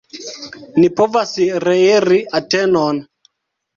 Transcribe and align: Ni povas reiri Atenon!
Ni 0.77 0.87
povas 1.01 1.35
reiri 1.67 2.21
Atenon! 2.41 3.05